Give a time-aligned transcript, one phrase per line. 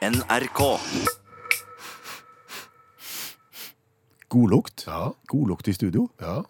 [0.00, 0.60] NRK.
[4.28, 4.84] God lukt.
[4.86, 5.10] Ja.
[5.28, 6.06] God lukt i studio.
[6.20, 6.42] Ja.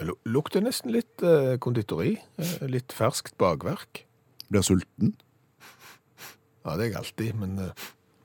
[0.00, 2.14] Lu- lukter nesten litt eh, konditori.
[2.38, 4.04] eh, litt ferskt bakverk.
[4.50, 5.16] Blir sulten.
[6.64, 7.72] Ja, det er jeg alltid, men eh,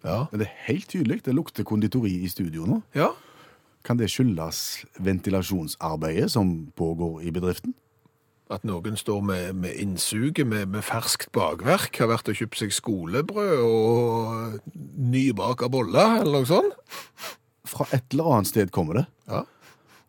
[0.06, 0.26] ja.
[0.32, 1.24] Men det er helt tydelig.
[1.26, 2.82] Det lukter konditori i studio nå.
[2.96, 3.14] Ja,
[3.86, 7.76] Kan det skyldes ventilasjonsarbeidet som pågår i bedriften?
[8.54, 12.76] At noen står med, med innsuget med, med ferskt bakverk, har vært og kjøpt seg
[12.76, 16.78] skolebrød og nybaka boller, eller noe sånt.
[17.66, 19.06] Fra et eller annet sted kommer det.
[19.32, 19.42] Ja.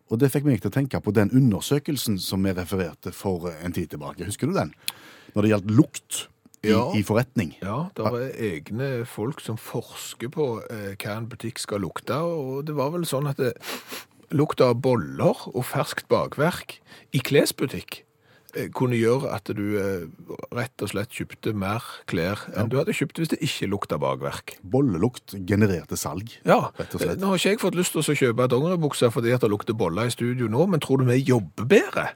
[0.07, 3.73] Og det fikk meg til å tenke på den undersøkelsen som vi refererte for en
[3.75, 4.27] tid tilbake.
[4.29, 4.71] Husker du den?
[5.33, 6.19] Når det gjaldt lukt
[6.61, 6.83] i, Ja.
[6.95, 7.55] i forretning.
[7.61, 12.65] Ja, det er egne folk som forsker på eh, hva en butikk skal lukte, og
[12.69, 13.53] det var vel sånn at det
[14.33, 16.79] lukta av boller og ferskt bakverk
[17.15, 18.03] i klesbutikk
[18.73, 20.05] kunne gjøre at du eh,
[20.55, 24.55] rett og slett kjøpte mer klær enn du hadde kjøpt hvis det ikke lukta bakverk.
[24.63, 26.31] Bollelukt genererte salg.
[26.47, 27.19] Ja, Rett og slett.
[27.21, 30.07] nå har ikke jeg fått lyst til å kjøpe dongeribukser fordi at det lukter boller
[30.07, 32.07] i studio nå, men tror du vi jobber bedre?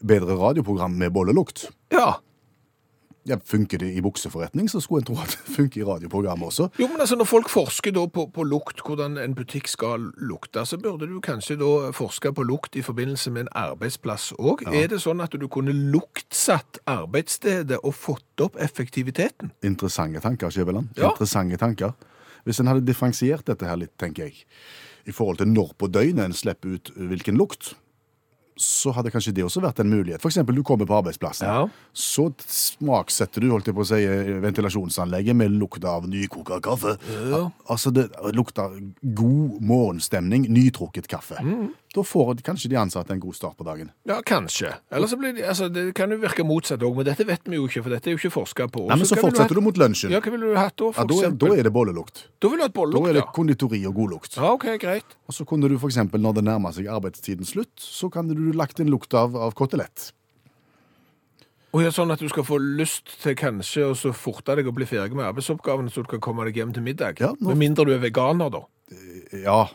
[0.00, 1.66] Bedre radioprogram med bollelukt.
[1.92, 2.14] Ja.
[3.26, 6.68] Ja, funker det i bukseforretning, så skulle en tro at det funker i radioprogrammet også.
[6.78, 10.62] Jo, men altså Når folk forsker da på, på lukt, hvordan en butikk skal lukte,
[10.66, 14.62] så burde du kanskje da forske på lukt i forbindelse med en arbeidsplass òg.
[14.70, 19.50] Er det sånn at du kunne luktsatt arbeidsstedet og fått opp effektiviteten?
[19.66, 20.92] Interessante tanker, Skjæveland.
[20.96, 21.10] Ja.
[21.10, 21.96] Interessante tanker.
[22.46, 24.46] Hvis en hadde differensiert dette her litt, tenker jeg,
[25.06, 27.74] i forhold til når på døgnet en slipper ut hvilken lukt,
[28.56, 30.24] så hadde kanskje det også vært en mulighet.
[30.24, 31.46] Eksempel, du kommer på arbeidsplassen.
[31.46, 31.66] Ja.
[31.92, 34.00] Så smaksetter du, holdt jeg på å si,
[34.42, 36.96] ventilasjonsanlegget med lukt av nykoka kaffe.
[37.30, 37.42] Ja.
[37.72, 38.78] Altså, det lukter
[39.16, 41.40] god morgenstemning, nytrukket kaffe.
[41.44, 41.68] Mm.
[41.96, 43.88] Da får kanskje de ansatte en god start på dagen.
[44.04, 44.74] Ja, kanskje.
[44.92, 47.56] Eller så blir det, altså, det kan jo virke motsatt òg, men dette vet vi
[47.56, 48.82] jo ikke, for dette er jo ikke forska på.
[48.90, 50.12] Nei, men så fortsetter du mot lunsjen.
[50.12, 51.48] Ja, hva ville du hatt da, for Ja, da, eksempel?
[51.54, 52.26] da er det bollelukt.
[52.44, 53.30] Da vil du ha et Da er det ja.
[53.32, 54.36] konditori og god lukt.
[54.36, 55.16] Ja, OK, greit.
[55.26, 58.78] Og så kunne du eksempel, når det nærmer seg arbeidstiden slutt, så kan du lagt
[58.84, 60.12] inn lukt av, av kotelett.
[61.72, 64.72] Og ja, Sånn at du skal få lyst til kanskje å så forte deg å
[64.76, 67.20] bli ferdig med arbeidsoppgavene, så du kan komme deg hjem til middag.
[67.20, 68.62] Ja, nå- Med mindre du er veganer, da.
[69.32, 69.66] Ja,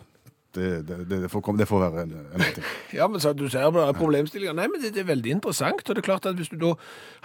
[0.55, 2.65] det, det, det, får, komme- det får være en, en ting.
[2.97, 4.55] Ja, men så du ser bare problemstillinger.
[4.57, 5.83] Nei, men det, er veldig interessant.
[5.87, 6.73] Og det er klart at hvis du da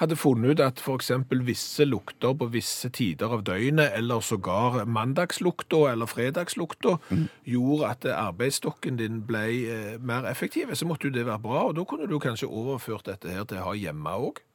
[0.02, 5.82] hadde funnet ut at eksempel visse lukter på visse tider av døgnet, eller sågar mandagslukta
[5.92, 6.96] eller fredagslukta,
[7.44, 11.66] gjorde at arbeidsstokken din ble eh, mer effektiv, så måtte jo det være bra.
[11.70, 14.45] Og da kunne du kanskje overført dette her til å ha hjemme òg.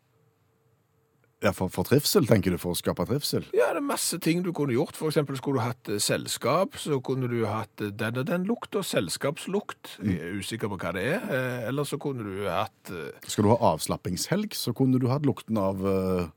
[1.42, 3.48] Ja, for, for trivsel, tenker du, for å skape trivsel?
[3.58, 4.94] Ja, det er masse ting du kunne gjort.
[4.98, 8.46] For eksempel skulle du hatt eh, selskap, så kunne du hatt eh, den og den
[8.46, 9.96] lukt, og selskapslukt.
[10.06, 11.26] Jeg er usikker på hva det er.
[11.34, 15.26] Eh, Eller så kunne du hatt eh, Skal du ha avslappingshelg, så kunne du hatt
[15.26, 16.30] lukten av eh,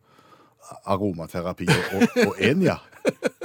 [0.89, 2.79] aromaterapi og, og enja.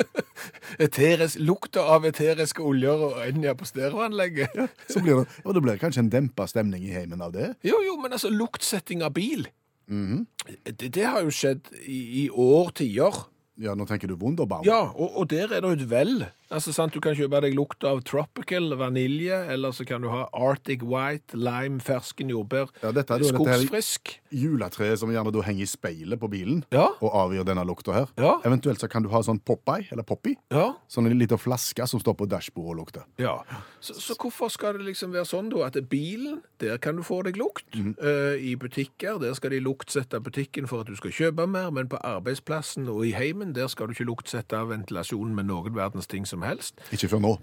[0.79, 4.55] eteris, lukta av eteriske oljer og enja på stereoanlegget.
[4.87, 7.51] Så blir det, og det blir kanskje en dempa stemning i heimen av det.
[7.67, 9.47] Jo, jo, men altså, luktsetting av bil,
[9.89, 13.23] det, det har jo skjedd i, i årtier.
[13.59, 14.63] Ja, nå tenker du Wunderbaum.
[14.67, 16.13] Ja, og, og der er det et vel.
[16.51, 20.27] Altså, sant, Du kan kjøpe deg lukt av tropical, vanilje, eller så kan du ha
[20.33, 25.61] Arctic White, lime, fersken jordbær, Ja, dette er jo dette her- Juletreet som gjerne henger
[25.61, 26.87] i speilet på bilen Ja.
[27.01, 28.07] og avgjør denne lukta her.
[28.17, 28.39] Ja.
[28.43, 31.99] Eventuelt så kan du ha sånn Popeye, eller Poppy, Ja, sånn en liten flaske som
[31.99, 33.03] står på dashbordet og lukter.
[33.17, 33.43] ja.
[33.81, 37.23] Så, så hvorfor skal det liksom være sånn da, at bilen, der kan du få
[37.23, 37.63] deg lukt.
[37.75, 41.87] Eh, I butikker, der skal de luktsette butikken for at du skal kjøpe mer, men
[41.87, 46.25] på arbeidsplassen og i heimen, der skal du ikke luktsette ventilasjonen med noen verdens ting
[46.25, 46.79] som helst.
[46.95, 47.33] Ikke før nå.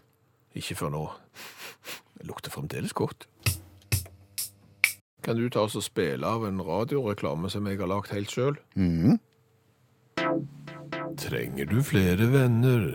[0.56, 1.04] Ikke før nå.
[2.16, 3.26] Det lukter fremdeles godt.
[5.26, 8.60] Kan du ta oss og spille av en radioreklame som jeg har lagt helt sjøl?
[8.78, 9.18] Mm.
[11.18, 12.86] Trenger du flere venner?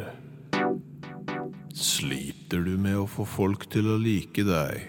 [1.75, 4.87] Sliter du med å få folk til å like deg?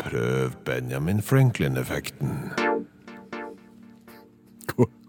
[0.00, 2.50] Prøv Benjamin Franklin-effekten.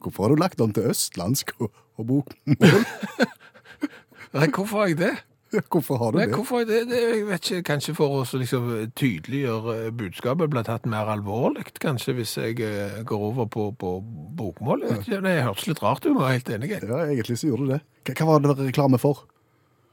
[0.01, 2.85] Hvorfor har du lagt den til østlandsk og, og bokmål?
[4.31, 5.12] Nei, hvorfor har jeg det?
[5.51, 6.36] Hvorfor har du Nei, det?
[6.38, 6.86] hvorfor har det?
[6.88, 12.16] det jeg vet ikke, Kanskje for å liksom tydeliggjøre budskapet blir tatt mer alvorlig, kanskje,
[12.16, 13.98] hvis jeg eh, går over på, på
[14.39, 14.86] bokmål.
[14.86, 16.72] Jeg vet ikke, Det hørtes litt rart ut, men jeg er helt enig.
[16.78, 17.81] Ja, egentlig så gjorde du det.
[18.07, 19.25] Hva, hva var det reklame for?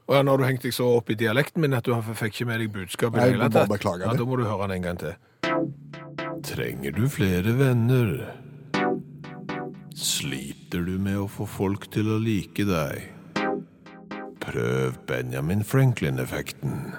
[0.09, 2.47] Og ja, når du hengte deg så opp i dialekten min at du fikk ikke
[2.49, 4.87] med deg budskapet Nei, jeg må bare beklage ja, da må du høre den en
[4.87, 5.19] gang til.
[6.47, 8.15] Trenger du flere venner?
[9.99, 13.18] Sliter du med å få folk til å like deg?
[14.49, 16.93] Prøv Benjamin Franklin-effekten.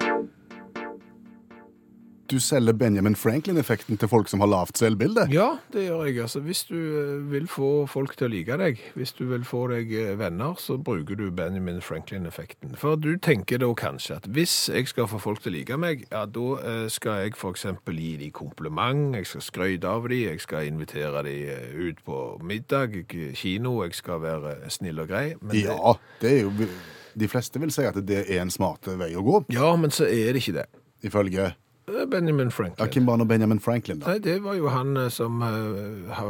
[2.31, 5.25] Du selger Benjamin Franklin-effekten til folk som har lavt selvbilde?
[5.35, 6.21] Ja, det gjør jeg.
[6.23, 9.65] Altså, hvis du eh, vil få folk til å like deg, hvis du vil få
[9.73, 12.77] deg eh, venner, så bruker du Benjamin Franklin-effekten.
[12.79, 16.07] For du tenker da kanskje at hvis jeg skal få folk til å like meg,
[16.13, 17.67] ja, da eh, skal jeg f.eks.
[17.91, 22.95] gi dem kompliment, jeg skal skryte av dem, jeg skal invitere dem ut på middag,
[23.35, 25.27] kino, jeg skal være snill og grei.
[25.43, 26.71] Men det, Ja, det er jo
[27.19, 30.05] De fleste vil si at det er en smart vei å gå, ja, men så
[30.07, 30.67] er det ikke det.
[31.05, 31.53] ifølge
[31.91, 32.87] Eh, Benjamin ja, Franklin.
[32.93, 34.13] Hvem var nå Benjamin Franklin, da?
[34.13, 36.29] Nei, det var jo han eh, som eh,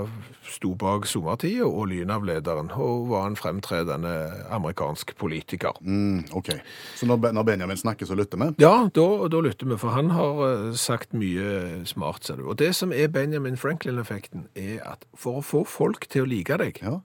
[0.49, 4.13] sto bak sommertida og lynavlederen, og var en fremtredende
[4.57, 5.77] amerikansk politiker.
[5.85, 6.49] Mm, ok.
[6.97, 8.49] Så når, Ben- når Benjamin snakker, så lytter vi?
[8.65, 12.47] Ja, da, da lytter vi, for han har eh, sagt mye smart, ser du.
[12.49, 16.57] Og det som er Benjamin Franklin-effekten, er at for å få folk til å like
[16.63, 17.01] deg, Ja.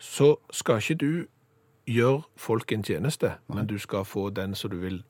[0.00, 1.12] så skal ikke du
[1.86, 5.02] gjøre folk en tjeneste, men du skal få den som du vil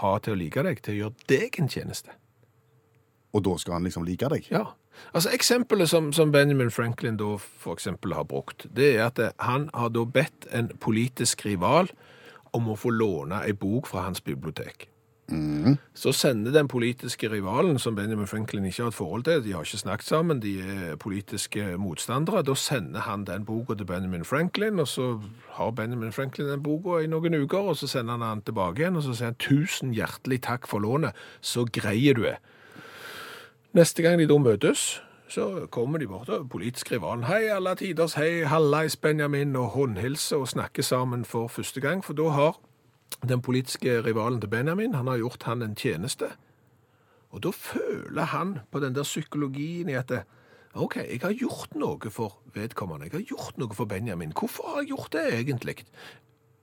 [0.00, 2.14] ha til å like deg, til å gjøre deg en tjeneste.
[3.34, 4.46] Og da skal han liksom like deg?
[4.50, 4.64] Ja.
[5.14, 9.34] Altså Eksempelet som, som Benjamin Franklin da for eksempel har brukt, det er at eh,
[9.42, 11.90] han har da bedt en politisk rival
[12.54, 14.86] om å få låne ei bok fra hans bibliotek.
[15.94, 19.64] Så sender den politiske rivalen, som Benjamin Franklin ikke har et forhold til, de har
[19.64, 24.78] ikke snakket sammen, de er politiske motstandere, da sender han den boka til Benjamin Franklin,
[24.78, 25.20] og så
[25.56, 28.96] har Benjamin Franklin den boka i noen uker, og så sender han den tilbake igjen,
[28.96, 32.36] og så sier han tusen hjertelig takk for lånet, så greier du det.
[33.72, 37.24] Neste gang de da møtes, så kommer de bort og politisk rivalen.
[37.24, 42.12] Hei, alle tiders, hei, hallais, Benjamin, og håndhilser og snakker sammen for første gang, for
[42.12, 42.60] da har
[43.28, 46.32] den politiske rivalen til Benjamin, han har gjort han en tjeneste.
[47.34, 50.22] Og da føler han på den der psykologien i at det,
[50.74, 53.06] OK, jeg har gjort noe for vedkommende.
[53.06, 54.32] Jeg har gjort noe for Benjamin.
[54.34, 55.84] Hvorfor har jeg gjort det egentlig?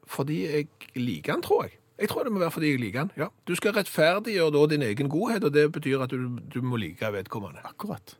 [0.08, 1.78] Fordi jeg liker han, tror jeg.
[2.02, 3.12] Jeg tror det må være fordi jeg liker han.
[3.18, 3.28] Ja.
[3.48, 7.14] Du skal rettferdiggjøre da din egen godhet, og det betyr at du, du må like
[7.14, 7.64] vedkommende.
[7.64, 8.18] Akkurat.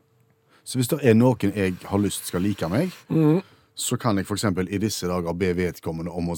[0.64, 2.92] Så hvis det er noen jeg har lyst skal like meg,
[3.74, 4.44] så kan jeg f.eks.
[4.68, 6.36] i disse dager be vedkommende om å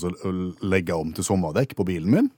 [0.63, 2.31] legge om til sommerdekk på bilen min.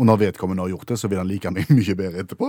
[0.00, 2.46] Og når vedkommende har gjort det, så vil han like meg mye bedre etterpå.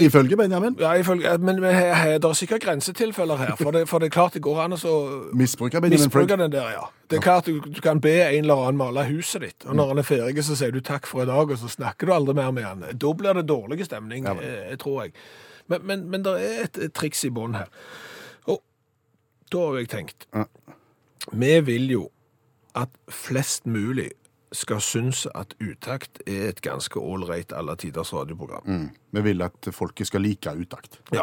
[0.00, 0.76] Ifølge Benjamin.
[0.80, 4.08] Ja, ifølge, men, men he- he- det er sikkert grensetilfeller her, for det, for det
[4.08, 4.94] er klart det går an å så
[5.36, 6.30] Misbruker Benjamin Frank.
[6.32, 6.86] Den der, ja.
[7.10, 9.92] Det er klart du, du kan be en eller annen male huset ditt, og når
[9.92, 12.36] han er ferdig så sier du takk for i dag, og så snakker du aldri
[12.40, 12.86] mer med han.
[12.96, 15.12] Da blir det dårlig stemning, Ja, eh, tror jeg.
[15.68, 17.68] Men, men, men det er et, et triks i bånn her.
[19.52, 20.44] Da har jeg tenkt, Ja.
[21.32, 22.08] vi vil jo
[22.74, 24.10] at flest mulig
[24.52, 28.64] skal synes at utakt er et ganske ålreit alle tiders radioprogram.
[28.64, 28.88] Mm.
[29.12, 31.00] Vi vil at folket skal like utakt.
[31.12, 31.22] Ja.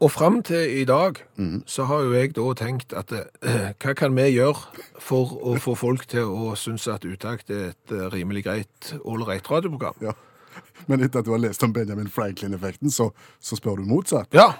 [0.00, 1.16] Og fram til i dag
[1.66, 5.74] så har jo jeg da tenkt at eh, hva kan vi gjøre for å få
[5.74, 9.98] folk til å synes at utakt er et eh, rimelig greit, ålreit radioprogram?
[10.04, 10.12] Ja.
[10.88, 13.10] Men etter at du har lest om Benjamin Franklin-effekten, så,
[13.40, 14.30] så spør du motsatt.
[14.36, 14.52] Ja.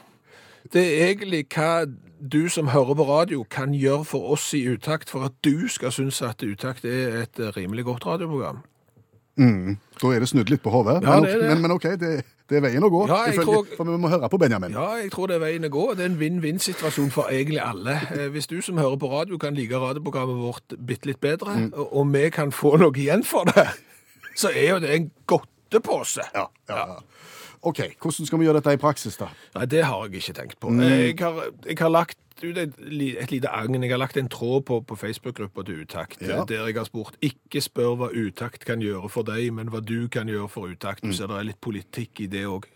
[0.73, 1.87] Det er egentlig hva
[2.19, 5.93] du som hører på radio kan gjøre for oss i utakt for at du skal
[5.95, 8.65] synes at utakt er et eh, rimelig godt radioprogram.
[9.39, 10.97] Da er det snudd litt på hodet.
[11.07, 12.09] Ja, men, men, men OK, det,
[12.51, 13.05] det er veien å gå.
[13.07, 14.75] Ja, tror- For vi må høre på Benjamin.
[14.75, 15.85] Ja, jeg tror det er veien å gå.
[15.95, 17.95] Det er en vinn-vinn-situasjon for egentlig alle.
[18.17, 21.87] Eh, Hvis du som hører på radio kan like radioprogrammet vårt bitte litt bedre, og,
[22.03, 23.69] og vi kan få noe igjen for det,
[24.39, 26.27] så er jo det en godtepose.
[26.35, 26.99] Ja, ja, ja.
[27.63, 29.29] OK, hvordan skal vi gjøre dette i praksis, da?
[29.57, 30.71] Nei, det har jeg ikke tenkt på.
[30.79, 33.75] Jeg, har, jeg har lagt ut et, et lite agn.
[33.83, 36.45] Jeg har lagt en tråd på, på Facebook-gruppa til Utakt, Ja.
[36.47, 40.07] der jeg har spurt ikke spør hva Utakt kan gjøre for deg, men hva du
[40.07, 41.03] kan gjøre for Utakt.
[41.03, 41.17] Mm.
[41.19, 42.69] Så det er litt politikk i det òg.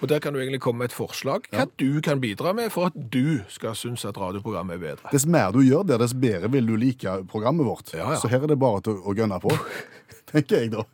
[0.00, 2.88] Og der kan du egentlig komme med et forslag hva du kan bidra med for
[2.88, 5.12] at du skal synes at radioprogrammet er bedre.
[5.12, 7.92] Dess mer du gjør det, dess bedre vil du like programmet vårt.
[7.92, 8.18] Ja, ja.
[8.24, 9.52] Så her er det bare til å gønne på,
[10.32, 10.88] tenker jeg da.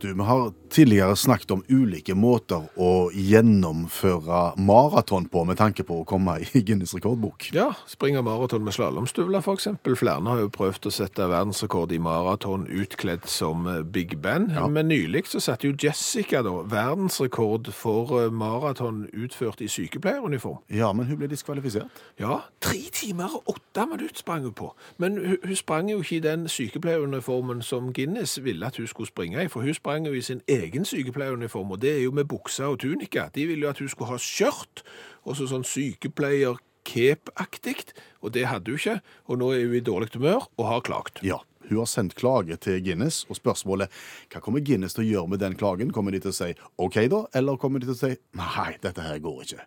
[0.00, 5.96] Du, Vi har tidligere snakket om ulike måter å gjennomføre maraton på med tanke på
[6.02, 7.48] å komme i Guinness rekordbok.
[7.56, 9.66] Ja, springer maraton med slalåmstøvler f.eks.
[9.98, 14.46] Flere har jo prøvd å sette verdensrekord i maraton utkledd som eh, Big Ben.
[14.70, 20.62] Men nylig så satte jo Jessica da verdensrekord for eh, maraton utført i sykepleieruniform.
[20.70, 22.04] Ja, men hun ble diskvalifisert.
[22.22, 24.70] Ja, tre timer og åtte minutter sprang hun på.
[25.02, 29.10] Men hun, hun sprang jo ikke i den sykepleieruniformen som Guinness ville at hun skulle
[29.10, 32.28] springe i, for hun sprang jo i sin egen sykepleieruniform, og det er jo med
[32.28, 33.28] buksa og tunika.
[33.34, 34.82] De ville jo at hun skulle ha skjørt,
[35.24, 37.92] og så sånn sykepleier cape-aktig,
[38.22, 41.22] og det hadde hun ikke, og nå er hun i dårlig humør og har klagt.
[41.26, 43.92] Ja, hun har sendt klage til Guinness, og spørsmålet
[44.32, 45.92] hva kommer Guinness til å gjøre med den klagen?
[45.92, 49.04] Kommer de til å si OK, da, eller kommer de til å si nei, dette
[49.04, 49.66] her går ikke?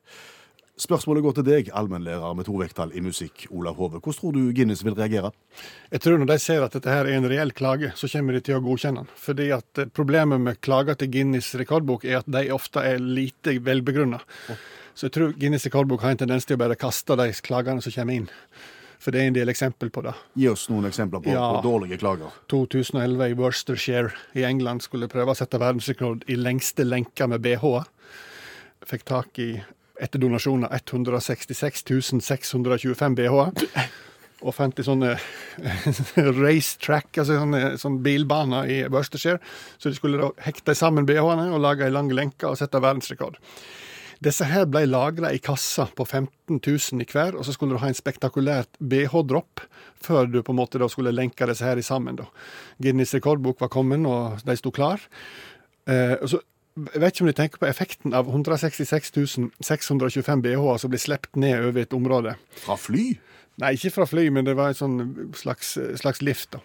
[0.79, 3.99] Spørsmålet går til deg, allmennlærer med to vekttall i musikk, Olav Hove.
[3.99, 5.29] Hvordan tror du Guinness vil reagere?
[5.91, 8.41] Jeg tror når de ser at dette her er en reell klage, så kommer de
[8.47, 9.11] til å godkjenne den.
[9.19, 13.57] Fordi at eh, problemet med klager til Guinness rekordbok er at de ofte er lite
[13.61, 14.21] velbegrunna.
[14.95, 17.93] Så jeg tror Guinness rekordbok har en tendens til å bare kaste de klagene som
[17.99, 18.29] kommer inn.
[19.01, 20.11] For det er en del eksempel på det.
[20.37, 21.45] Gi oss noen eksempler på, Ja.
[21.57, 22.31] på dårlige klager.
[22.53, 27.83] 2011 i Worcestershire i England skulle prøve å sette verdensrekord i lengste lenker med BH.
[28.85, 29.55] Fikk tak i,
[30.01, 33.43] etter donasjoner, 166 625 BH.
[34.41, 35.13] Og fant i sånne
[36.41, 39.37] racetrack, altså sånne, sånne bilbaner i Worcestershire.
[39.77, 43.37] Så de skulle da hekte sammen BH-ene og lage ei lang lenke og sette verdensrekord.
[44.21, 47.81] Disse her ble lagra i kassa på 15 000 i hver, og så skulle du
[47.81, 49.63] ha en spektakulært BH-dropp
[50.01, 52.19] før du på en måte da skulle lenke disse her sammen.
[52.19, 52.27] da.
[52.81, 55.01] Guinness rekordbok var kommet, og de sto klar.
[55.89, 56.41] Eh, og så
[56.79, 61.39] jeg vet ikke om du tenker på effekten av 166 625 BH-er som blir sluppet
[61.39, 62.37] ned over et område.
[62.63, 63.09] Fra fly?
[63.61, 64.99] Nei, ikke fra fly, men det var en sånn
[65.37, 66.55] slags, slags lift.
[66.55, 66.61] da.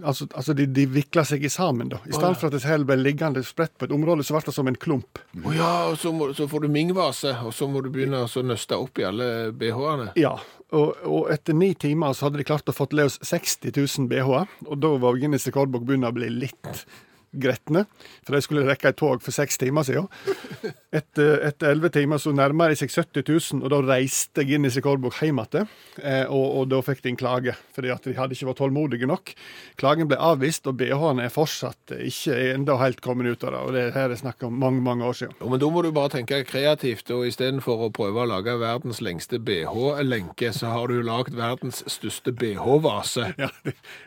[0.00, 1.90] Altså, altså de, de vikla seg i sammen.
[1.92, 1.98] da.
[2.08, 4.54] I stedet for at det hele ble liggende spredt på et område, så ble det
[4.56, 5.20] som en klump.
[5.40, 8.44] Å ja, og så, må, så får du mingvase, og så må du begynne å
[8.46, 10.12] nøste opp i alle BH-ene.
[10.20, 10.36] Ja,
[10.76, 14.50] og, og etter ni timer så hadde de klart å fått løs 60 000 BH-er,
[14.68, 16.84] og da var Guinness rekordbok begynner å bli litt
[17.30, 17.84] gretne,
[18.26, 20.08] for de skulle rekke et tog for seks timer siden.
[21.00, 23.22] Etter etter elleve timer så nærma de seg 70
[23.54, 25.68] 000, og da reiste Guinness rekordbok hjem igjen.
[26.02, 29.08] Eh, og, og da fikk de en klage, fordi at de hadde ikke vært tålmodige
[29.10, 29.32] nok.
[29.80, 33.62] Klagen ble avvist, og BH-ene er fortsatt ikke enda helt kommet ut av det.
[33.62, 35.36] Og det her er snakk om mange, mange år siden.
[35.38, 39.02] Jo, men da må du bare tenke kreativt, og istedenfor å prøve å lage verdens
[39.04, 43.30] lengste BH-lenke, så har du lagd verdens største BH-vase.
[43.38, 43.52] Ja,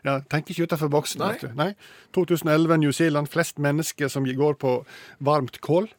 [0.03, 1.23] ja, tenk ikke utenfor boksen.
[1.23, 1.53] Nei.
[1.55, 1.71] Nei.
[2.13, 3.12] 2011 New Zealand.
[3.29, 4.77] Flest mennesker som går på
[5.19, 5.89] varmt kål.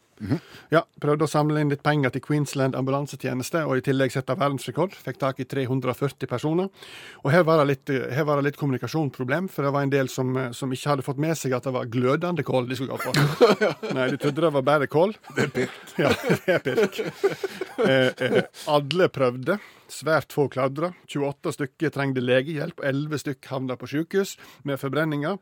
[0.72, 4.94] Ja, Prøvde å samle inn litt penger til Queensland ambulansetjeneste, og i tillegg sette verdensrekord.
[4.96, 6.70] Fikk tak i 340 personer.
[7.24, 10.10] Og her var det litt, her var det litt kommunikasjonsproblem, for det var en del
[10.12, 13.10] som, som ikke hadde fått med seg at det var glødende kål de skulle gå
[13.10, 13.52] på.
[13.98, 15.16] Nei, de trodde det var bare kål.
[15.34, 15.80] Det er pirk.
[16.04, 17.00] Ja, det er pirk.
[17.84, 19.58] Eh, eh, alle prøvde.
[19.94, 20.90] Svært få kladra.
[21.10, 22.80] 28 stykker trengte legehjelp.
[22.82, 24.34] 11 stykker havna på sykehus
[24.66, 25.36] med forbrenninger.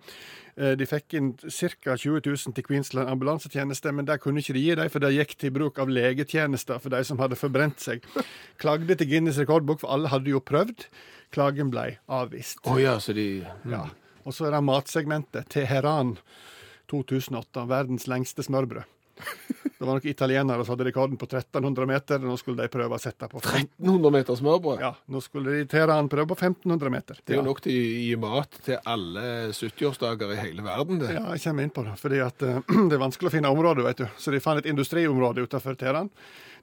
[0.57, 1.95] Eh, De fikk inn ca.
[1.97, 5.37] 20 000 til Queensland ambulansetjeneste, men der kunne ikke de gi dem, for det gikk
[5.41, 8.05] til bruk av legetjenester for de som hadde forbrent seg.
[8.63, 10.87] Klagde til Guinness rekordbok, for alle hadde jo prøvd.
[11.33, 12.61] Klagen ble avvist.
[12.69, 13.87] Oh, ja, så de Ja.
[14.25, 15.49] Og så er det matsegmentet.
[15.51, 16.17] Teheran
[16.93, 17.65] 2008.
[17.67, 18.85] Verdens lengste smørbrød.
[19.83, 22.21] Det var noen italienere som hadde rekorden på 1300 meter.
[22.23, 24.83] Nå skulle de prøve å sette på 1300 meter smørbrød.
[24.85, 27.19] Ja, nå skulle de Teheran prøve på 1500 meter.
[27.19, 31.11] Det er jo nok til å gi mat til alle 70-årsdager i hele verden, det.
[31.17, 31.97] Ja, jeg kommer inn på det.
[31.99, 34.07] Fordi at uh, det er vanskelig å finne områder, vet du.
[34.23, 36.13] Så de fant et industriområde utenfor Teheran.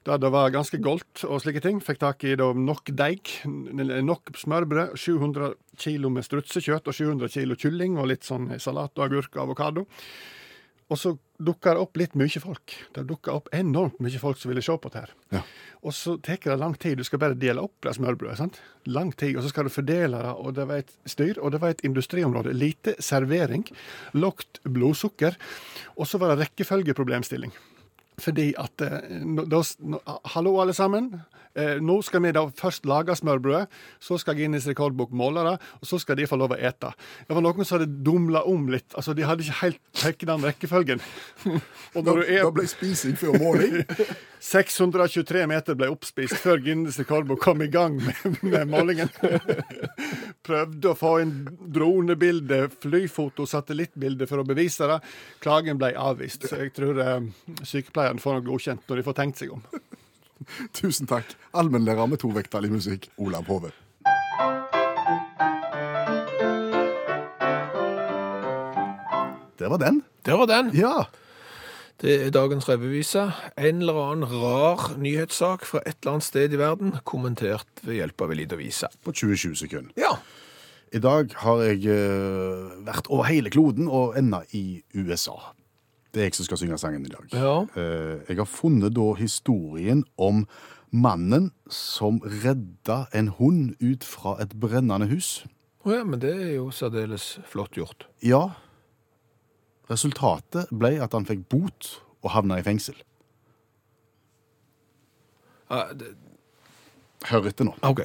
[0.08, 1.84] Der det var ganske goldt og slike ting.
[1.84, 7.56] Fikk tak i da nok deig, nok smørbrød, 700 kilo med strutsekjøtt og 700 kilo
[7.60, 9.84] kylling og litt sånn salat og agurk og avokado.
[10.90, 12.74] Og så dukker det opp litt mye folk.
[12.94, 15.12] Det dukker opp enormt mye folk som ville se på det her.
[15.36, 15.42] Ja.
[15.86, 16.98] Og så tar det lang tid.
[16.98, 18.36] Du skal bare dele opp det smørbrødet.
[18.36, 18.60] sant?
[18.90, 21.38] Lang tid, Og så skal du fordele det, og det var et styr.
[21.40, 22.52] Og det var et industriområde.
[22.52, 23.64] Lite servering,
[24.12, 25.38] lavt blodsukker.
[25.96, 27.52] Og så var det rekkefølgeproblemstilling.
[28.20, 29.62] Fordi at eh, da,
[30.34, 31.14] Hallo, alle sammen.
[31.58, 33.66] Eh, nå skal vi da først lage smørbrødet,
[33.98, 36.92] så skal Guinness rekordbok måle det, og så skal de få lov å ete.
[37.26, 38.94] Det var noen som hadde dumla om litt.
[38.94, 41.02] altså De hadde ikke helt pekt den rekkefølgen.
[41.96, 43.80] Og Da, når du er da ble spising før måling.
[44.40, 49.10] 623 meter ble oppspist før Guinness rekordbok kom i gang med, med målingen.
[50.46, 55.00] Prøvde å få inn dronebilde, flyfoto, satellittbilde for å bevise det.
[55.42, 56.46] Klagen ble avvist.
[56.48, 57.26] Så jeg tror eh,
[58.10, 59.62] sykepleieren får noe godkjent når de får tenkt seg om.
[60.78, 61.26] Tusen takk.
[61.52, 63.70] Allmennlærer med to vekttall i musikk, Olav Hove.
[69.58, 70.02] Det var den.
[70.24, 70.70] Der var den.
[70.74, 71.04] Ja.
[72.00, 73.30] Det er dagens revyvise.
[73.58, 78.24] En eller annen rar nyhetssak fra et eller annet sted i verden, kommentert ved hjelp
[78.24, 78.88] av en liten vise.
[79.04, 79.92] På 20-20 sekunder.
[80.00, 80.16] Ja.
[80.92, 85.36] I dag har jeg eh, vært over hele kloden og enda i USA.
[86.10, 87.26] Det er jeg som skal synge sangen i dag.
[87.34, 87.54] Ja.
[87.78, 90.44] Eh, jeg har funnet da historien om
[90.90, 95.44] mannen som redda en hund ut fra et brennende hus.
[95.86, 98.08] Å ja, men det er jo særdeles flott gjort.
[98.26, 98.50] Ja,
[99.90, 102.98] resultatet ble at han fikk bot og havna i fengsel.
[105.70, 106.10] Det,
[107.30, 107.76] Hør etter nå.
[107.86, 108.02] OK.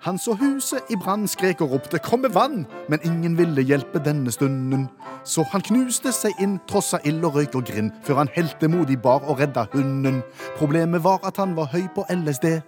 [0.00, 3.98] Han så huset i brann, skrek og ropte 'kom med vann', men ingen ville hjelpe
[4.04, 4.88] denne stunden.
[5.24, 9.20] Så han knuste seg inn, trossa ild og røyk og grind, før han heltemodig bar
[9.28, 10.22] og redda hunden.
[10.56, 12.62] Problemet var at han var høy på LSD.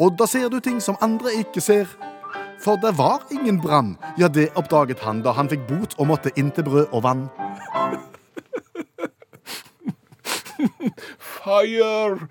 [0.00, 1.86] Og da ser du ting som andre ikke ser.
[2.60, 3.98] For det var ingen brann.
[4.18, 7.28] Ja, det oppdaget han da han fikk bot og måtte inn til brød og vann.
[11.18, 12.28] Fire!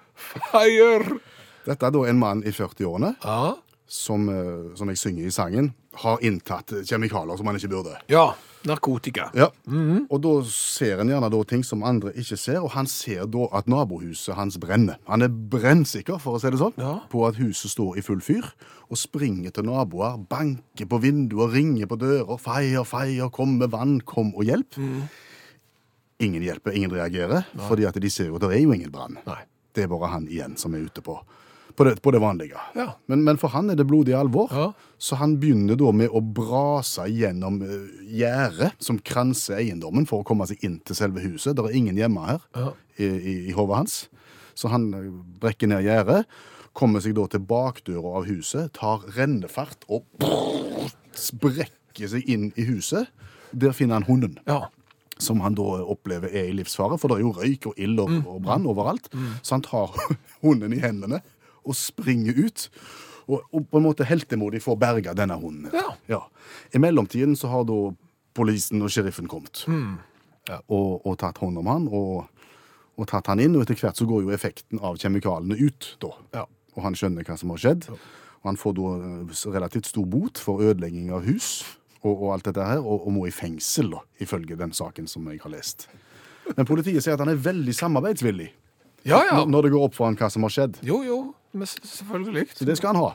[0.52, 1.20] Fire!
[1.66, 3.54] Dette er da en mann i 40-årene Ja.
[3.94, 8.00] Som, eh, som jeg synger i sangen, har inntatt kjemikalier som han ikke burde.
[8.10, 8.32] ja.
[8.64, 9.26] Narkotika.
[9.36, 9.50] Ja,
[10.10, 13.50] Og da ser en gjerne da ting som andre ikke ser, og han ser da
[13.60, 14.96] at nabohuset hans brenner.
[15.06, 17.02] Han er brennsikker, for å si det sånn, Ja.
[17.12, 18.48] på at huset står i full fyr,
[18.90, 24.00] og springer til naboer, banker på vinduer, ringer på dører, feier, feier, kom med vann,
[24.00, 24.80] kom og hjelp.
[26.22, 29.18] Ingen hjelper, ingen reagerer, fordi at de ser jo at det er jo ingen brann.
[29.76, 31.20] Det er bare han igjen som er ute på,
[31.76, 32.60] på, det, på det vanlige.
[32.76, 32.94] Ja.
[33.08, 34.68] Men, men for han er det blodig alvor, Ja.
[35.02, 40.28] så han begynner da med å brase gjennom uh, gjerdet som kranser eiendommen for å
[40.28, 41.56] komme seg inn til selve huset.
[41.58, 42.72] Det er ingen hjemme her Ja.
[42.98, 43.96] i, i, i hodet hans.
[44.56, 45.08] Så han eh,
[45.42, 46.26] brekker ned gjerdet,
[46.78, 50.06] kommer seg da til bakdøra av huset, tar rennefart og
[51.18, 53.10] sprekker seg inn i huset.
[53.54, 54.70] Der finner han hunden Ja.
[55.22, 58.10] som han da opplever er i livsfare, for det er jo røyk og ild og,
[58.10, 58.24] Mm.
[58.28, 59.10] og brann overalt.
[59.44, 59.94] Så han tar
[60.42, 61.22] hunden i hendene
[61.64, 62.68] og springer ut,
[63.28, 65.70] og, og på en måte heltemodig får berga denne hunden.
[66.10, 66.26] Ja.
[66.76, 67.78] I mellomtiden så har da
[68.36, 70.02] polisen og sheriffen kommet Mm.
[70.50, 72.26] Ja, og, og tatt hånd om han, og,
[73.00, 76.10] og tatt han inn, og etter hvert så går jo effekten av kjemikalene ut da.
[76.36, 76.44] Ja.
[76.76, 77.88] Og han skjønner hva som har skjedd,
[78.44, 81.62] og han får da eh, relativt stor bot for ødelegging av hus,
[82.04, 85.54] og, alt dette her, og, må i fengsel da, ifølge den saken som jeg har
[85.54, 85.88] lest.
[86.58, 88.50] Men politiet sier at han er veldig samarbeidsvillig
[89.08, 89.38] Ja, ja.
[89.48, 90.82] når det går opp for han hva som har skjedd.
[90.84, 91.22] Jo, jo.
[91.54, 92.48] Men selvfølgelig.
[92.58, 93.14] Så det skal han ha.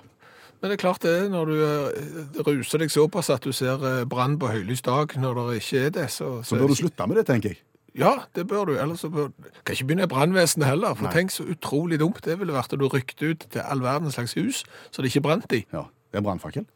[0.58, 4.04] Men det er klart det når du eh, ruser deg såpass at du ser eh,
[4.10, 7.20] brann på høylys dag når det ikke er det, så, Så bør du slutte med
[7.20, 7.60] det, tenker jeg.
[7.98, 8.74] Ja, det bør du.
[8.78, 9.30] Ellers så bør
[9.64, 10.94] Kan ikke begynne i brannvesenet heller.
[10.94, 11.12] For Nei.
[11.14, 14.34] tenk så utrolig dumt det ville vært at du rykte ut til all verdens slags
[14.38, 15.64] hus så det ikke brant i.
[15.72, 16.66] Ja, det er brannfakkel.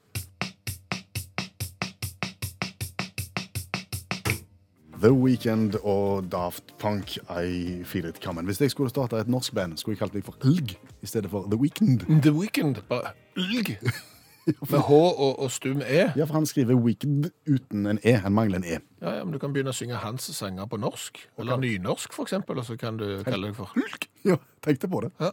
[5.03, 8.47] The Weekend og Daft Punk, I Feel It Coming.
[8.47, 11.31] Hvis jeg skulle starte et norsk band, skulle jeg kalt meg for Lg i stedet
[11.33, 12.05] for The Weekend.
[12.23, 13.73] The Weekend, bare lg.
[14.71, 16.05] Med H og, og stum E.
[16.19, 18.13] Ja, for han skriver Weekend uten en E.
[18.25, 18.79] Han mangler en E.
[19.03, 22.27] Ja, ja, men Du kan begynne å synge hans sanger på norsk, eller nynorsk for
[22.27, 24.09] eksempel, og så kan du kalle deg for Hulk.
[24.27, 25.11] Ja, tenkte på det.
[25.19, 25.33] Ja.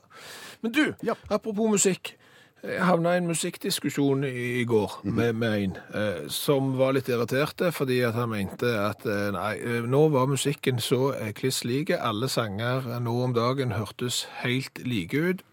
[0.66, 1.14] Men du, Ja.
[1.30, 2.16] apropos musikk.
[2.60, 7.70] Jeg havna i en musikkdiskusjon i går med, med en eh, som var litt irriterte
[7.72, 11.96] fordi at han mente at eh, nei, eh, nå var musikken så eh, kliss like.
[11.96, 15.46] Alle sanger eh, nå om dagen hørtes helt like ut.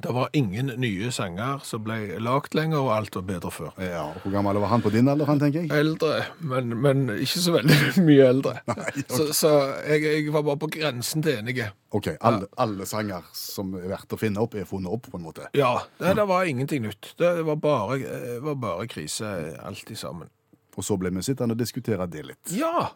[0.00, 3.72] Det var ingen nye sanger som ble lagt lenger, og alt var bedre før.
[3.82, 5.72] Ja, Hvor gammel var han på din alder, han, tenker jeg?
[5.74, 8.54] Eldre, men, men ikke så veldig mye eldre.
[8.70, 9.00] ok.
[9.10, 9.52] Så, så
[9.88, 11.68] jeg, jeg var bare på grensen til enige.
[11.90, 15.26] Ok, alle, alle sanger som er verdt å finne opp, er funnet opp, på en
[15.26, 15.50] måte.
[15.58, 17.12] Ja, det, det var ingenting nytt.
[17.20, 17.98] Det var bare,
[18.46, 20.30] var bare krise alt i sammen.
[20.78, 22.54] Og så ble vi sittende og diskutere det litt.
[22.54, 22.92] Ja,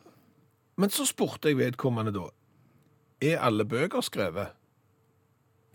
[0.81, 2.29] men så spurte jeg vedkommende da,
[3.23, 4.55] er alle bøker skrevet?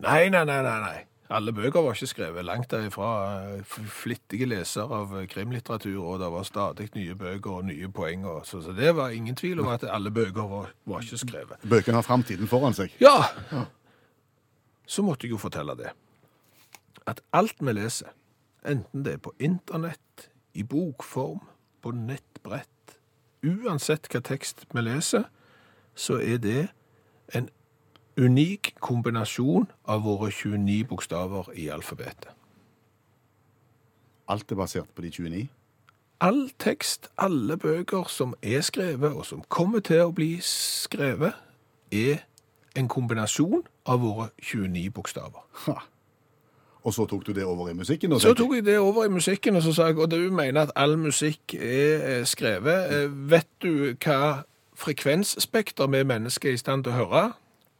[0.03, 0.97] Nei, nei, nei, nei, nei.
[1.29, 2.45] Alle bøker var ikke skrevet.
[2.45, 3.09] Langt derifra
[3.69, 8.25] flittige leser av krimlitteratur, og det var stadig nye bøker og nye poeng.
[8.25, 11.61] Og, så, så det var ingen tvil om at alle bøker var, var ikke skrevet.
[11.69, 12.95] Bøkene har framtiden foran seg.
[13.03, 13.29] Ja!
[14.89, 15.93] Så måtte jeg jo fortelle det.
[17.05, 18.09] At alt vi leser,
[18.65, 21.43] enten det er på internett, i bokform,
[21.85, 22.97] på nettbrett,
[23.45, 25.29] uansett hva tekst vi leser,
[25.93, 26.67] så er det
[27.37, 27.51] en
[28.19, 32.33] unik kombinasjon av våre 29 bokstaver i alfabetet.
[34.29, 35.47] Alt er basert på de 29.
[36.21, 41.37] All tekst, alle bøker som er skrevet, og som kommer til å bli skrevet,
[41.91, 42.25] er
[42.77, 45.47] en kombinasjon av våre 29 bokstaver.
[45.65, 45.79] Ha.
[46.83, 48.13] Og så tok du det over i musikken?
[48.19, 50.75] Så tok jeg det over i musikken, og så sa jeg, og du mener at
[50.75, 52.93] all musikk er eh, skrevet.
[52.93, 54.43] Eh, Vet du hva
[54.79, 57.23] frekvensspekter vi mennesker er i stand til å høre?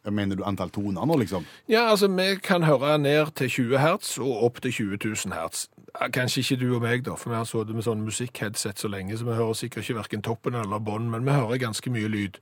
[0.07, 1.43] Mener du antall toner nå, liksom?
[1.67, 5.67] Ja, altså, vi kan høre ned til 20 hertz og opp til 20 000 hertz.
[6.15, 9.17] Kanskje ikke du og meg, da, for vi har sittet med sånn musikkheadset så lenge,
[9.19, 12.39] så vi hører sikkert ikke hverken toppen eller bånd, men vi hører ganske mye lyd.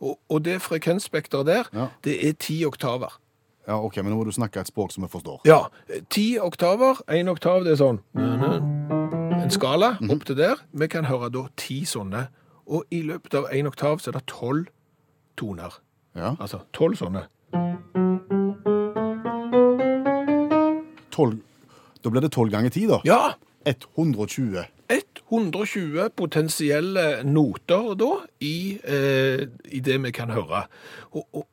[0.00, 1.88] Og, og det frekvensspekteret der, Ja.
[2.04, 3.18] det er 10 oktaver.
[3.66, 5.42] Ja, ok, men nå må du snakke et språk som vi forstår.
[5.46, 5.60] Ja,
[6.10, 6.98] ti oktaver.
[7.14, 8.00] Én oktav, det er sånn
[9.42, 10.56] En skala opp til der.
[10.74, 12.28] Vi kan høre da ti sånne.
[12.66, 14.66] Og i løpet av én oktav så er det tolv
[15.38, 15.78] toner.
[16.14, 16.34] Ja.
[16.40, 17.26] Altså tolv sånne.
[21.12, 21.40] Tolv
[22.02, 22.98] Da blir det 12 ganger 10, da.
[23.06, 23.20] Ja,
[23.96, 24.64] 120.
[25.32, 30.66] 120 potensielle noter da, i, eh, i det vi kan høre.
[31.12, 31.46] Og, og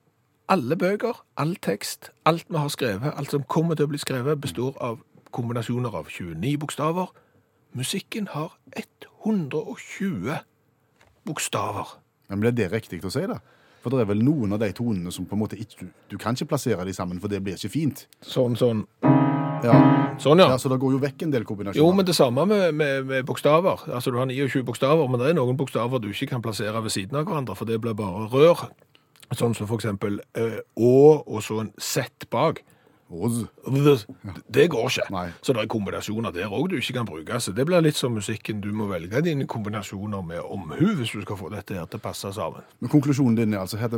[0.50, 4.42] alle bøker, all tekst, alt vi har skrevet, alt som kommer til å bli skrevet,
[4.42, 5.00] består av
[5.32, 7.14] kombinasjoner av 29 bokstaver.
[7.78, 8.58] Musikken har
[9.24, 10.42] 120
[11.26, 11.96] bokstaver.
[12.30, 13.40] Men blir det riktig å si, da?
[13.84, 16.18] For det er vel noen av de tonene som på en måte ikke Du, du
[16.20, 18.08] kan ikke plassere de sammen, for det blir ikke fint.
[18.26, 18.86] Sånn, sånn.
[19.64, 19.76] Ja,
[20.20, 20.50] Sånn, ja.
[20.54, 21.80] ja Så det går jo vekk en del kombinasjoner.
[21.80, 23.86] Jo, men det samme med, med, med bokstaver.
[23.88, 26.94] Altså, Du har 29 bokstaver, men det er noen bokstaver du ikke kan plassere ved
[26.96, 28.68] siden av hverandre, for det blir bare rør.
[29.30, 32.64] Sånn som for eksempel eh, Å, og så en Z bak.
[33.10, 33.44] Oz.
[34.48, 35.08] Det går ikke.
[35.14, 35.26] Nei.
[35.42, 37.40] Så det er kombinasjoner der òg du ikke kan bruke.
[37.44, 38.62] Så det blir litt som musikken.
[38.64, 42.06] Du må velge dine kombinasjoner med omhu hvis du skal få dette her til å
[42.08, 42.66] passe sammen.
[42.80, 43.98] Men konklusjonen din er altså at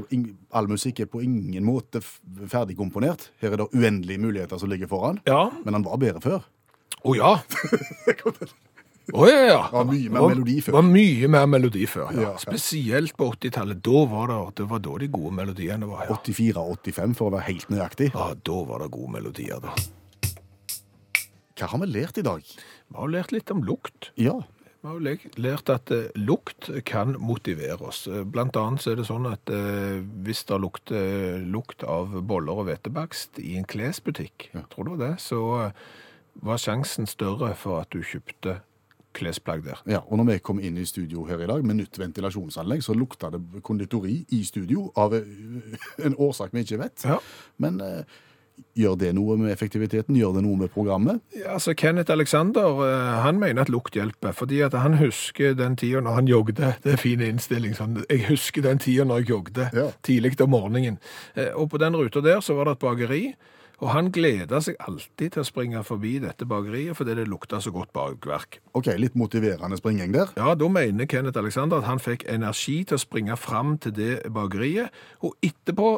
[0.55, 3.31] all musikk er på ingen måte ferdig ferdigkomponert.
[3.41, 5.19] Her er det uendelige muligheter som ligger foran.
[5.27, 5.49] Ja.
[5.65, 6.41] Men han var bedre før.
[7.03, 7.39] Å ja.
[9.11, 9.61] Å ja, ja.
[9.73, 10.75] var mye mer melodi før.
[10.77, 12.21] var mye mer melodi før, ja.
[12.29, 12.33] Ja.
[12.39, 13.81] Spesielt på 80-tallet.
[13.83, 16.05] Da var det, det var da de gode melodiene var.
[16.07, 16.19] Ja.
[16.21, 18.11] 84-85 for å være helt nøyaktig.
[18.13, 19.73] ja, da var det gode melodier, da.
[21.57, 22.45] Hva har vi lært i dag?
[22.45, 24.11] Vi har lært litt om lukt.
[24.21, 24.39] Ja.
[24.81, 28.07] Vi har jo lært at eh, lukt kan motivere oss.
[28.09, 32.63] Eh, Blant annet så er det sånn at eh, hvis det lukter lukt av boller
[32.63, 35.85] og hvetebakst i en klesbutikk, tror du det, så eh,
[36.41, 38.61] var sjansen større for at du kjøpte
[39.13, 39.81] klesplagg der.
[39.87, 39.99] ja.
[40.07, 43.29] Og når vi kom inn i studio her i dag med nytt ventilasjonsanlegg, så lukta
[43.33, 45.23] det konditori i studio av eh,
[46.05, 47.03] en årsak vi ikke vet.
[47.05, 47.17] Ja.
[47.57, 48.03] Men eh,
[48.77, 50.15] gjør det noe med effektiviteten?
[50.15, 51.19] Gjør det noe med programmet?
[51.35, 55.75] Ja, altså Kenneth Alexander eh, han mener at lukt hjelper, fordi at han husker den
[55.75, 56.73] tida når han jogde.
[56.83, 57.73] Det er fin innstilling.
[57.75, 58.03] sånn.
[58.09, 59.89] Jeg husker den tida når jeg jogde, Ja.
[60.03, 60.99] tidlig om morgenen.
[61.55, 63.23] Og på den ruta der så var det et bakeri,
[63.81, 67.73] og han gleda seg alltid til å springe forbi dette bakeriet fordi det lukta så
[67.73, 68.59] godt bakverk.
[68.77, 70.29] OK, litt motiverende springing der.
[70.37, 74.11] Ja, da mener Kenneth Alexander at han fikk energi til å springe fram til det
[74.33, 74.93] bakeriet,
[75.25, 75.95] og etterpå,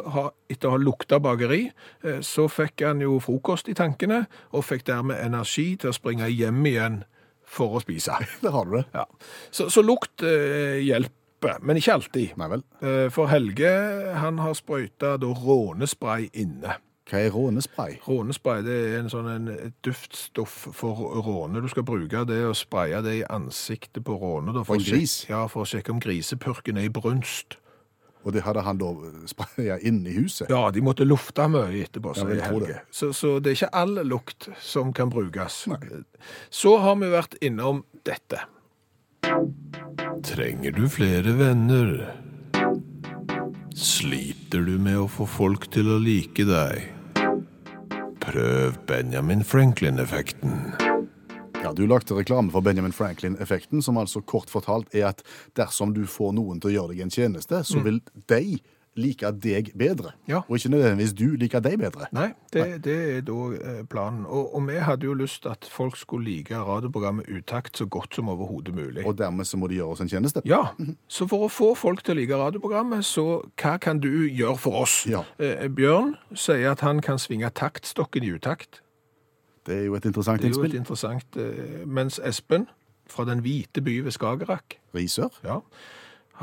[0.51, 1.65] etter å ha lukta bakeri,
[2.03, 4.23] eh, så fikk han jo frokost i tankene,
[4.55, 7.01] og fikk dermed energi til å springe hjem igjen
[7.43, 8.15] for å spise.
[8.45, 8.85] Der har du det.
[8.95, 9.05] Ja.
[9.51, 12.39] Så, så lukt eh, hjelper, men ikke alltid.
[12.39, 13.75] Eh, for Helge,
[14.23, 16.79] han har sprøyta rånespray inne.
[17.09, 17.97] Hva er rånespray?
[18.07, 19.49] Rånespray det er en sånn en
[19.83, 21.59] duftstoff for råne.
[21.61, 24.53] Du skal bruke det og spraye det i ansiktet på råne.
[24.55, 25.17] Da, For en gris?
[25.27, 27.57] Ja, for å sjekke om grisepurken er i brunst.
[28.23, 28.87] Og det hadde han da
[29.27, 30.47] spraya inne i huset?
[30.47, 32.67] Ja, de måtte lufte mye etterpå, Ja, tror Helge.
[32.71, 32.79] det.
[32.95, 35.65] Så, så det er ikke all lukt som kan brukes.
[36.49, 38.45] Så har vi vært innom dette.
[40.23, 42.22] Trenger du flere venner?
[43.75, 46.91] Sliter du med å få folk til å like deg?
[48.21, 50.75] Prøv Benjamin Franklin-effekten.
[51.63, 55.23] Ja, Du lagde reklame for Benjamin Franklin-effekten, som altså kort fortalt er at
[55.57, 58.59] dersom du får noen til å gjøre deg en tjeneste, så vil de
[58.95, 60.11] like deg bedre.
[60.27, 60.41] Ja.
[60.47, 62.07] Og ikke nødvendigvis du liker deg bedre.
[62.13, 64.25] Nei, det, det er da eh, planen.
[64.25, 68.29] Og, og vi hadde jo lyst at folk skulle like radioprogrammet Utakt så godt som
[68.29, 69.05] overhodet mulig.
[69.05, 70.43] Og dermed så må de gjøre oss en tjeneste.
[70.45, 70.61] Ja,
[71.07, 74.83] så for å få folk til å like radioprogrammet, så hva kan du gjøre for
[74.83, 75.03] oss?
[75.09, 75.23] Ja.
[75.41, 78.83] Eh, Bjørn sier at han kan svinge taktstokken i utakt.
[79.65, 82.67] Det er jo et interessant Det er jo et interessant eh, Mens Espen,
[83.07, 85.33] fra den hvite by ved Skagerrak, Risør.
[85.43, 85.59] ja,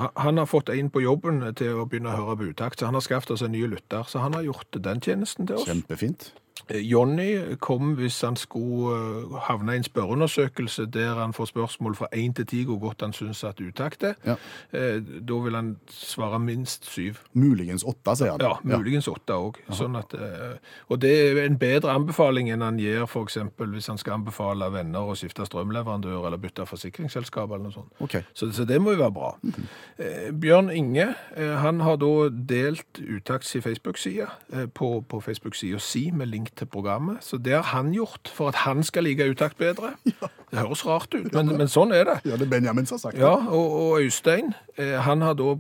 [0.00, 2.96] han har fått en på jobben til å begynne å høre på utakt, så han
[2.96, 5.68] har skaffet oss en ny lytter, så han har gjort den tjenesten til oss.
[5.68, 6.30] Kjempefint.
[6.68, 11.94] Eh, Jonny kom hvis han skulle eh, havne i en spørreundersøkelse der han får spørsmål
[11.98, 14.14] fra 1 til 10 hvor godt han syns at utakt er.
[14.26, 14.36] Ja.
[14.72, 17.18] Eh, Da vil han svare minst syv.
[17.34, 18.40] Muligens åtte, sier han.
[18.40, 19.60] Ja, muligens 8 òg.
[19.70, 23.36] Sånn og det er en bedre anbefaling enn han gir f.eks.
[23.58, 27.92] hvis han skal anbefale venner å skifte strømleverandør eller bytte forsikringsselskap eller noe sånt.
[28.00, 28.16] Ok.
[28.34, 29.30] Så, så det må jo være bra.
[29.98, 31.08] Eh, Bjørn Inge
[31.60, 36.66] han har da delt Utakts i Facebook-side eh, på, på Facebook-sida si med link til
[36.66, 37.22] programmet.
[37.24, 39.94] Så det har han gjort for at han skal like Utakt bedre.
[40.50, 42.16] Det høres rart ut, men, men sånn er det.
[42.26, 45.52] Ja, det er Benjamin som har sagt Ja, og, og Øystein eh, han har da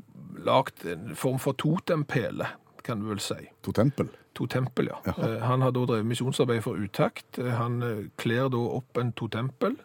[0.42, 2.48] lagt en form for totempele,
[2.82, 3.36] kan du vel si.
[3.62, 4.08] Totempel?
[4.34, 4.98] Totempel, ja.
[5.14, 7.38] Eh, Han har da drevet misjonsarbeid for Utakt.
[7.38, 9.76] Eh, Han eh, kler da opp en totempel,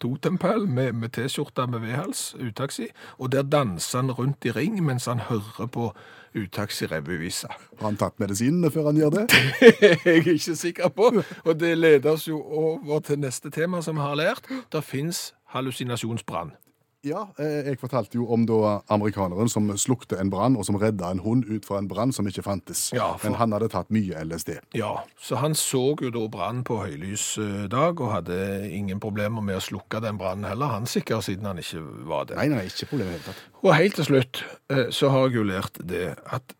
[0.00, 5.08] totempel med, med T-skjorte med V-hals, utaxi, og der danser han rundt i ring mens
[5.10, 5.90] han hører på
[6.34, 7.50] utaxi-revyvisa.
[7.80, 9.26] Har han tatt medisinene før han gjør det?
[9.80, 11.12] Det er jeg ikke sikker på,
[11.44, 14.50] og det leder oss jo over til neste tema som vi har lært.
[14.72, 16.54] Det finnes hallusinasjonsbrann.
[17.02, 21.08] Ja, eh, jeg fortalte jo om da amerikaneren som slukte en brann, og som redda
[21.14, 22.90] en hund ut fra en brann som ikke fantes.
[22.92, 24.58] Ja, for- Men han hadde tatt mye LSD.
[24.76, 29.40] Ja, så han så jo da brann på høylys eh, dag, og hadde ingen problemer
[29.42, 32.36] med å slukke den brannen heller, han sikkert, siden han ikke var det.
[32.36, 33.44] Nei, nei, ikke problem i det hele tatt.
[33.64, 36.52] Og helt til slutt eh, så har jeg jo lært det at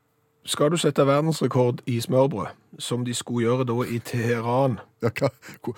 [0.44, 2.46] skal du sette verdensrekord i smørbrød,
[2.79, 5.29] som de skulle gjøre da i Teheran Ja, hva,
[5.64, 5.76] hvor,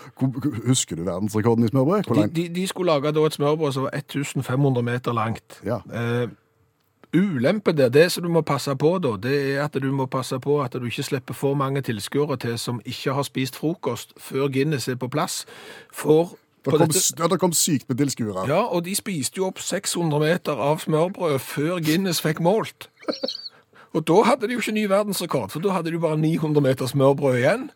[0.66, 2.02] husker du verdensrekorden i smørbrød?
[2.06, 2.36] Hvor de, langt?
[2.36, 5.60] de, de skulle lage da et smørbrød som var 1500 meter langt.
[5.64, 5.78] Ja.
[5.94, 6.28] Eh,
[7.14, 10.38] ulempe der, det som du må passe på da, det er at du må passe
[10.40, 14.48] på at du ikke slipper for mange tilskuere til som ikke har spist frokost før
[14.48, 15.44] Guinness er på plass.
[15.92, 16.30] For
[16.64, 18.46] Det kom, dette- s- ja, det kom sykt med tilskuere.
[18.48, 22.88] Ja, og de spiste jo opp 600 meter av smørbrød før Guinness fikk målt.
[23.92, 26.88] Og da hadde de jo ikke ny verdensrekord, for da hadde de bare 900 meter
[26.88, 27.68] smørbrød igjen.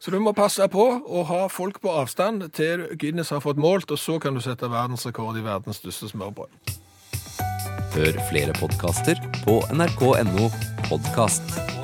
[0.00, 3.88] Så du må passe på å ha folk på avstand til Guinness har fått målt,
[3.88, 6.74] og så kan du sette verdensrekord i verdens største smørbrød.
[7.94, 10.50] Hør flere podkaster på nrk.no
[10.90, 11.83] podkast.